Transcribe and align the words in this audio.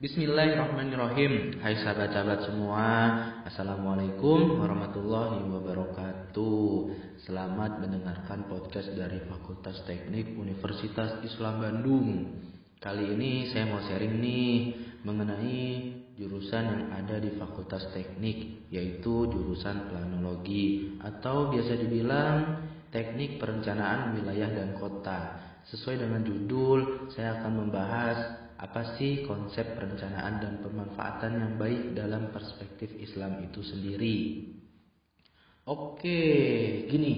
Bismillahirrahmanirrahim. 0.00 1.60
Hai 1.60 1.76
sahabat-sahabat 1.76 2.48
semua 2.48 2.84
Assalamualaikum 3.44 4.56
warahmatullahi 4.56 5.44
wabarakatuh. 5.44 6.68
Selamat 7.20 7.84
mendengarkan 7.84 8.48
podcast 8.48 8.96
dari 8.96 9.20
Fakultas 9.28 9.84
Teknik 9.84 10.40
Universitas 10.40 11.20
Islam 11.20 11.60
Bandung. 11.60 12.32
Kali 12.80 13.12
ini 13.12 13.52
saya 13.52 13.68
mau 13.68 13.84
sharing 13.84 14.24
nih 14.24 14.56
Mengenai 15.04 15.68
jurusan 16.16 16.64
yang 16.64 16.84
ada 16.96 17.20
di 17.20 17.36
Fakultas 17.36 17.92
Teknik 17.92 18.72
Yaitu 18.72 19.28
jurusan 19.28 19.84
planologi 19.92 20.96
Atau 21.04 21.52
biasa 21.52 21.76
dibilang 21.76 22.36
Teknik 22.88 23.36
Perencanaan 23.36 24.16
Wilayah 24.16 24.48
dan 24.48 24.80
Kota. 24.80 25.44
Sesuai 25.68 26.00
dengan 26.00 26.24
judul, 26.24 27.12
saya 27.12 27.36
akan 27.36 27.52
membahas 27.68 28.39
apa 28.60 28.80
sih 29.00 29.24
konsep 29.24 29.66
perencanaan 29.76 30.34
dan 30.44 30.54
pemanfaatan 30.60 31.32
yang 31.40 31.54
baik 31.56 31.96
dalam 31.96 32.28
perspektif 32.34 32.92
Islam 33.06 33.40
itu 33.48 33.60
sendiri? 33.64 34.16
Oke, 35.64 36.20
gini. 36.90 37.14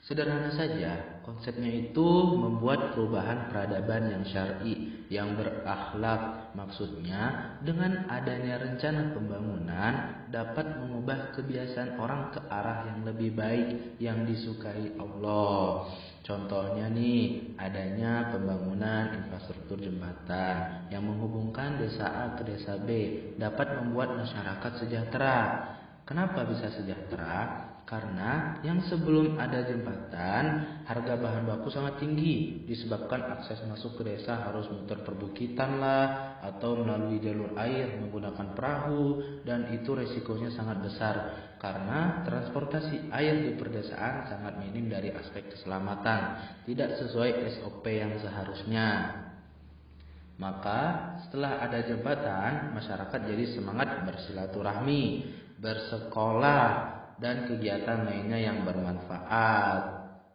Sederhana 0.00 0.50
saja, 0.56 1.19
konsepnya 1.30 1.70
itu 1.70 2.08
membuat 2.34 2.90
perubahan 2.90 3.46
peradaban 3.46 4.10
yang 4.10 4.24
syar'i, 4.26 5.06
yang 5.06 5.38
berakhlak. 5.38 6.50
Maksudnya, 6.58 7.54
dengan 7.62 8.10
adanya 8.10 8.58
rencana 8.58 9.14
pembangunan 9.14 10.26
dapat 10.34 10.82
mengubah 10.82 11.30
kebiasaan 11.38 11.94
orang 12.02 12.34
ke 12.34 12.42
arah 12.50 12.90
yang 12.90 13.06
lebih 13.06 13.30
baik 13.38 14.02
yang 14.02 14.26
disukai 14.26 14.98
Allah. 14.98 15.86
Contohnya 16.26 16.90
nih, 16.90 17.54
adanya 17.54 18.34
pembangunan 18.34 19.14
infrastruktur 19.22 19.78
jembatan 19.78 20.90
yang 20.90 21.06
menghubungkan 21.06 21.78
desa 21.78 22.10
A 22.10 22.24
ke 22.34 22.42
desa 22.42 22.74
B 22.82 22.90
dapat 23.38 23.78
membuat 23.78 24.18
masyarakat 24.18 24.72
sejahtera. 24.82 25.38
Kenapa 26.02 26.42
bisa 26.42 26.66
sejahtera? 26.74 27.69
Karena 27.90 28.54
yang 28.62 28.86
sebelum 28.86 29.34
ada 29.34 29.66
jembatan, 29.66 30.44
harga 30.86 31.18
bahan 31.18 31.42
baku 31.42 31.74
sangat 31.74 31.98
tinggi 31.98 32.62
disebabkan 32.62 33.18
akses 33.34 33.66
masuk 33.66 33.98
ke 33.98 34.14
desa 34.14 34.46
harus 34.46 34.70
muter 34.70 35.02
perbukitan 35.02 35.82
lah 35.82 36.38
atau 36.38 36.78
melalui 36.78 37.18
jalur 37.18 37.50
air 37.58 37.98
menggunakan 37.98 38.54
perahu 38.54 39.18
dan 39.42 39.74
itu 39.74 39.90
resikonya 39.90 40.54
sangat 40.54 40.86
besar 40.86 41.14
karena 41.58 42.22
transportasi 42.22 43.10
air 43.10 43.42
di 43.42 43.58
perdesaan 43.58 44.30
sangat 44.30 44.62
minim 44.62 44.86
dari 44.86 45.10
aspek 45.10 45.50
keselamatan, 45.50 46.46
tidak 46.70 46.94
sesuai 46.94 47.42
SOP 47.58 47.90
yang 47.90 48.14
seharusnya. 48.22 49.18
Maka 50.38 50.80
setelah 51.26 51.58
ada 51.58 51.82
jembatan, 51.82 52.70
masyarakat 52.70 53.18
jadi 53.18 53.44
semangat 53.50 54.06
bersilaturahmi, 54.06 55.26
bersekolah, 55.58 56.99
dan 57.20 57.44
kegiatan 57.44 58.08
lainnya 58.08 58.40
yang 58.40 58.64
bermanfaat. 58.64 59.82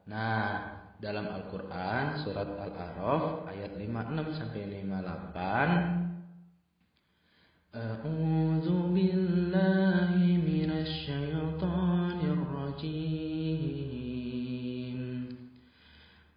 Nah, 0.06 0.76
dalam 1.02 1.26
Al-Qur'an 1.28 2.24
surat 2.24 2.48
Al-A'raf 2.48 3.52
ayat 3.52 3.76
56 3.76 4.40
sampai 4.40 4.64
58 4.86 7.76
A'udzu 7.76 8.96
billahi 8.96 10.40
minasyaitonir 10.40 12.40
rajim 12.48 14.16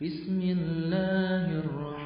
Bismillahirrahmanirrahim 0.02 1.97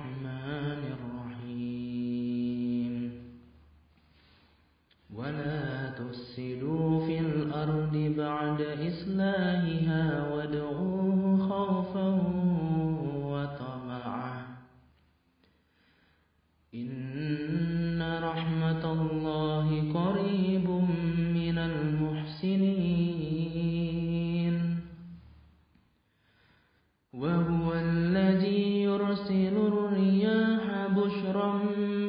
إصلاحها 9.12 10.33
وادعوه 10.33 11.36
خوفا 11.48 12.08
وطمعا. 13.33 14.36
إن 16.74 18.02
رحمة 18.22 18.92
الله 18.92 19.68
قريب 19.92 20.68
من 21.39 21.58
المحسنين. 21.58 22.83
وهو 27.12 27.74
الذي 27.74 28.83
يرسل 28.83 29.56
الرياح 29.56 30.86
بشرا 30.96 31.58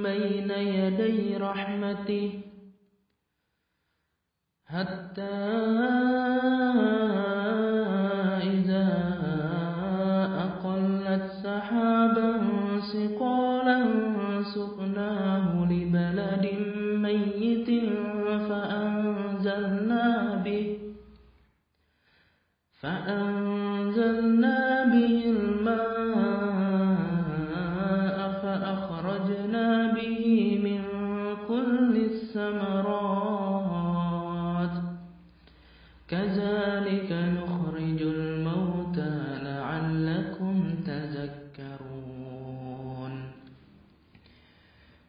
بين 0.03 0.51
يدي 0.51 1.37
رحمته 1.37 2.52
حتى 4.73 5.37
إذا 8.41 8.89
أقلت 10.45 11.25
سحابا 11.43 12.31
ثقالا 12.93 13.79
سقناه 14.55 15.65
لبلد 15.71 16.45
ميت 17.05 17.69
فأنزلنا 18.49 20.07
به 20.45 20.77
فأنزلنا 22.81 24.59
به 24.85 25.23
الماء 25.37 25.77
فأخرجنا 28.43 29.67
به 29.93 30.23
من 30.63 30.81
كل 31.47 31.93
الثمرات 32.09 33.62
كذلك 36.07 37.11
نخرج 37.11 38.01
الموتى 38.01 39.39
لعلكم 39.43 40.75
تذكرون. 40.85 41.63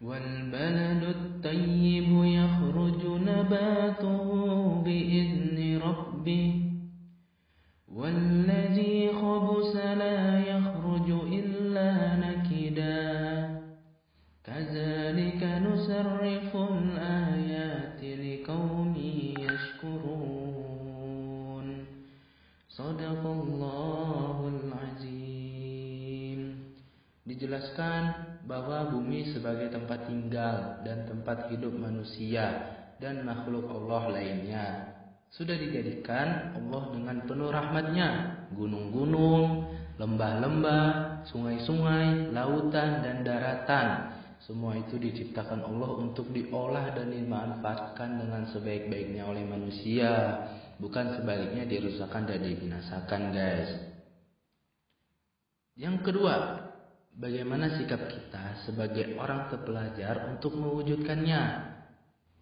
والبلد 0.03 1.03
الطيب 1.03 2.25
يخرج 2.25 3.07
نباته 3.07 4.29
بإذن 4.85 5.79
ربه. 5.79 6.61
والذي 7.95 8.24
Dijelaskan 27.25 28.01
bahwa 28.45 28.93
bumi 28.93 29.33
sebagai 29.33 29.73
tempat 29.73 30.05
tinggal 30.13 30.85
dan 30.85 31.09
tempat 31.09 31.49
hidup 31.49 31.73
manusia 31.73 32.77
dan 33.01 33.25
makhluk 33.25 33.65
Allah 33.73 34.13
lainnya. 34.13 34.67
Sudah 35.33 35.57
dijadikan 35.57 36.53
Allah 36.53 36.93
dengan 36.93 37.25
penuh 37.25 37.49
rahmatnya. 37.49 38.09
Gunung-gunung, 38.53 39.73
lembah-lembah, 39.97 41.25
sungai-sungai, 41.33 42.29
lautan 42.31 43.01
dan 43.01 43.25
daratan. 43.25 43.89
Semua 44.45 44.77
itu 44.77 45.01
diciptakan 45.01 45.65
Allah 45.65 45.91
untuk 46.05 46.29
diolah 46.29 46.93
dan 46.93 47.09
dimanfaatkan 47.09 48.21
dengan 48.21 48.45
sebaik-baiknya 48.53 49.25
oleh 49.25 49.49
manusia. 49.49 50.45
Bukan 50.77 51.17
sebaliknya 51.17 51.65
dirusakkan 51.65 52.29
dan 52.29 52.45
dibinasakan 52.45 53.23
guys. 53.33 53.71
Yang 55.75 55.97
kedua 56.07 56.64
bagaimana 57.19 57.79
sikap 57.79 58.11
kita 58.11 58.67
sebagai 58.67 59.15
orang 59.19 59.51
terpelajar 59.51 60.35
untuk 60.35 60.55
mewujudkannya? 60.59 61.73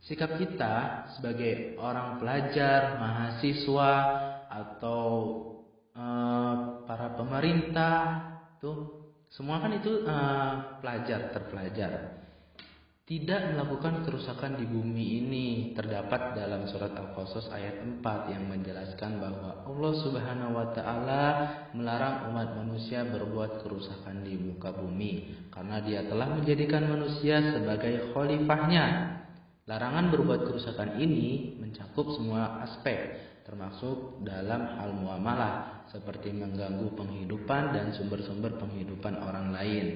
Sikap 0.03 0.35
kita 0.35 1.07
sebagai 1.15 1.79
orang 1.79 2.19
pelajar, 2.19 2.99
mahasiswa 2.99 3.93
atau 4.51 5.09
uh, 5.95 6.83
para 6.85 7.15
pemerintah 7.15 7.99
tuh 8.59 9.03
semua 9.31 9.63
kan 9.63 9.73
itu 9.79 10.05
uh, 10.05 10.83
pelajar 10.83 11.33
terpelajar 11.33 12.21
tidak 13.13 13.53
melakukan 13.53 14.09
kerusakan 14.09 14.57
di 14.57 14.65
bumi 14.65 15.21
ini 15.21 15.47
terdapat 15.77 16.33
dalam 16.33 16.65
surat 16.65 16.97
Al-Qasas 16.97 17.53
ayat 17.53 17.85
4 17.85 18.33
yang 18.33 18.49
menjelaskan 18.49 19.21
bahwa 19.21 19.69
Allah 19.69 19.93
Subhanahu 20.01 20.57
wa 20.57 20.73
taala 20.73 21.25
melarang 21.77 22.33
umat 22.33 22.57
manusia 22.57 23.05
berbuat 23.05 23.61
kerusakan 23.61 24.25
di 24.25 24.41
muka 24.41 24.73
bumi 24.73 25.45
karena 25.53 25.85
Dia 25.85 26.09
telah 26.09 26.25
menjadikan 26.33 26.89
manusia 26.89 27.53
sebagai 27.53 28.17
khalifahnya. 28.17 29.21
Larangan 29.69 30.09
berbuat 30.09 30.49
kerusakan 30.49 30.97
ini 30.97 31.61
mencakup 31.61 32.17
semua 32.17 32.65
aspek 32.65 33.29
termasuk 33.45 34.25
dalam 34.25 34.81
hal 34.81 34.89
muamalah 34.97 35.85
seperti 35.93 36.33
mengganggu 36.33 36.97
penghidupan 36.97 37.77
dan 37.77 37.93
sumber-sumber 37.93 38.57
penghidupan 38.57 39.21
orang 39.21 39.53
lain. 39.53 39.87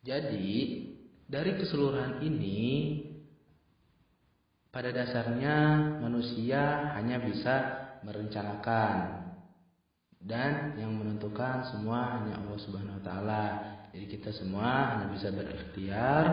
Jadi, 0.00 0.95
dari 1.26 1.58
keseluruhan 1.58 2.22
ini 2.22 3.02
pada 4.70 4.94
dasarnya 4.94 5.56
manusia 5.98 6.94
hanya 6.94 7.18
bisa 7.18 7.54
merencanakan 8.06 9.26
dan 10.22 10.74
yang 10.78 10.94
menentukan 10.94 11.66
semua 11.70 12.18
hanya 12.18 12.38
Allah 12.42 12.58
Subhanahu 12.62 12.98
wa 12.98 13.04
taala. 13.04 13.44
Jadi 13.94 14.06
kita 14.10 14.30
semua 14.34 14.94
hanya 14.94 15.06
bisa 15.14 15.32
berikhtiar 15.32 16.24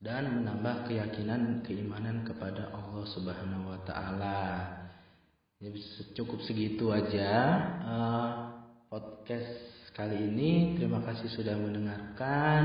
dan 0.00 0.22
menambah 0.40 0.90
keyakinan 0.90 1.64
keimanan 1.64 2.26
kepada 2.26 2.74
Allah 2.74 3.04
Subhanahu 3.10 3.70
wa 3.70 3.80
taala. 3.86 4.42
Ya 5.60 5.70
cukup 6.16 6.40
segitu 6.44 6.88
aja 6.88 7.32
uh, 7.84 8.30
podcast 8.88 9.60
kali 9.92 10.16
ini. 10.32 10.76
Terima 10.80 11.04
kasih 11.04 11.28
sudah 11.32 11.54
mendengarkan. 11.54 12.64